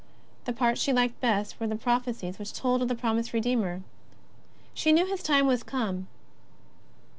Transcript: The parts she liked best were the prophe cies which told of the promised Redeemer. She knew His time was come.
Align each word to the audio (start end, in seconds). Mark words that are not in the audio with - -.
The 0.45 0.51
parts 0.53 0.81
she 0.81 0.91
liked 0.91 1.21
best 1.21 1.59
were 1.59 1.67
the 1.67 1.75
prophe 1.75 2.07
cies 2.07 2.39
which 2.39 2.53
told 2.53 2.81
of 2.81 2.87
the 2.87 2.95
promised 2.95 3.33
Redeemer. 3.33 3.81
She 4.73 4.91
knew 4.91 5.05
His 5.05 5.21
time 5.21 5.45
was 5.45 5.61
come. 5.61 6.07